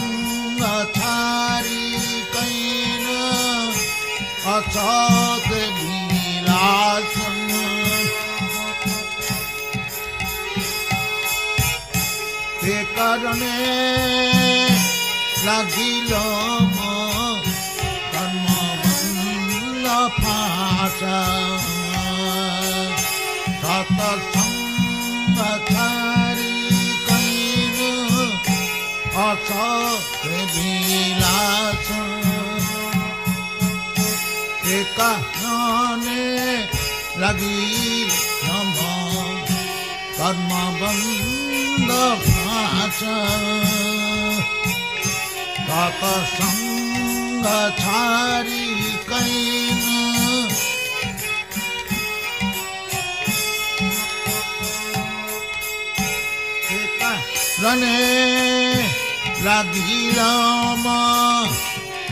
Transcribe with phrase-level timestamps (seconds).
[13.03, 13.55] কারণে
[15.45, 16.11] লাগিল
[18.11, 18.47] কর্ম
[18.81, 19.85] বন্ধ
[20.21, 21.21] ফাঁসা
[23.61, 25.37] সতসঙ্গ
[25.69, 26.53] ছাড়ি
[27.07, 27.77] কৈন
[29.21, 31.87] অসত বিলাস
[34.73, 36.57] कहने
[37.17, 38.07] लगी
[38.43, 38.73] हम
[40.17, 40.51] कर्म
[40.81, 41.89] बंद
[42.25, 42.99] भाष।
[45.67, 46.01] तप
[46.33, 47.45] संग
[47.79, 48.67] छारी
[49.09, 49.87] कैन।
[57.63, 57.97] रने
[59.41, 60.11] लगी बि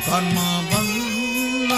[0.06, 0.38] कीने
[0.72, 1.72] बंद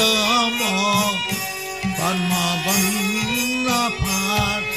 [0.00, 0.60] লাগিল
[1.98, 2.32] কর্ম
[2.64, 3.66] বন্ধ
[4.00, 4.68] ফাঁস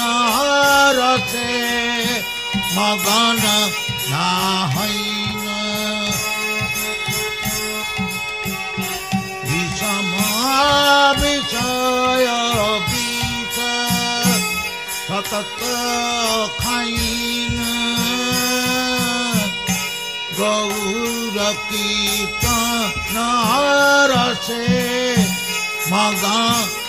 [0.99, 1.53] রসে
[2.75, 3.43] মগন
[4.11, 4.31] না
[4.73, 5.45] হইন
[9.43, 10.11] বিষম
[11.21, 12.29] বিষয়
[12.89, 13.57] বিষ
[15.07, 15.61] সতত
[16.59, 17.57] খাইন
[20.39, 21.37] গৌর
[21.69, 23.15] কীর্তন
[24.11, 24.65] রসে
[25.91, 26.80] মগন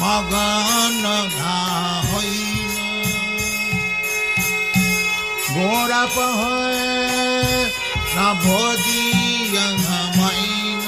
[0.00, 1.04] মগন
[1.34, 1.56] না
[2.08, 2.74] হইন
[5.54, 6.40] গোরা পহ
[8.16, 9.66] না ভোজিয়া
[10.18, 10.84] মাইন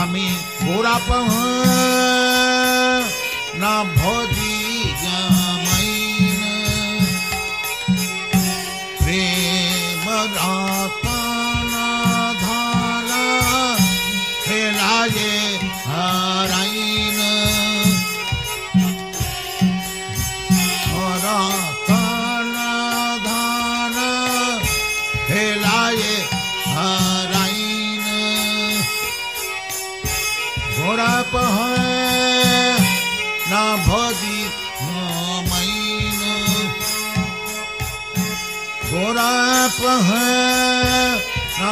[0.00, 0.26] আমি
[0.64, 1.08] গোরাপ
[3.60, 4.54] না ভোজি
[5.02, 6.40] জামাইন
[9.00, 10.04] প্রেম
[10.34, 10.99] রতন
[31.30, 31.58] ঘোড়া পহ
[33.50, 34.38] না ভজি
[35.50, 36.20] মাইন
[38.90, 39.34] ঘোড়া
[39.80, 40.08] পহ
[41.60, 41.70] না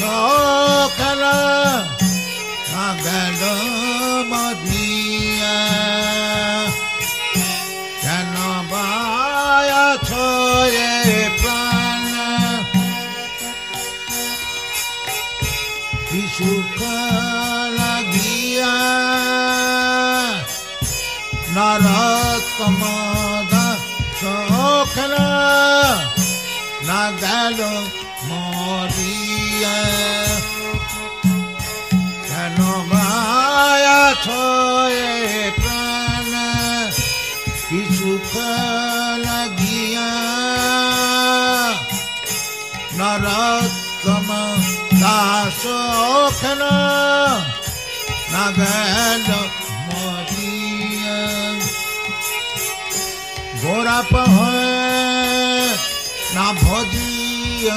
[0.00, 0.02] নরতম
[0.96, 1.38] খেলা
[3.04, 3.42] গেল
[4.32, 5.58] মদিয়া
[8.02, 8.34] কেন
[8.70, 10.92] বায়া ছয়ে
[11.42, 12.12] প্রাণ?
[16.36, 16.78] সুখ
[17.78, 18.76] লাগিয়া?
[21.54, 22.82] নরতম
[24.20, 25.14] সখল
[26.86, 27.60] না গেল
[28.28, 29.78] মরিয়া,
[32.28, 32.58] কেন
[32.90, 35.12] মায়া ছয়ে
[35.62, 36.32] প্রাণ
[37.68, 38.30] কি সুখ
[39.26, 40.10] লাগিয়া
[42.98, 44.28] নরতম
[45.02, 45.62] দাস
[46.40, 46.62] খেল
[48.32, 49.28] না গেল
[49.88, 51.22] মরিয়া।
[53.62, 54.34] গোরা পহ
[56.36, 57.76] না ভজিয়া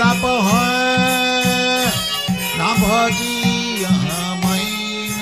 [0.00, 0.48] গোরা পহ
[2.58, 3.94] না ভজিয়া
[4.42, 5.18] মাইন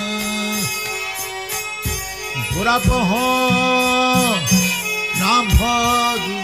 [2.52, 3.10] গোরা পহ
[5.20, 6.37] না ভজিয়া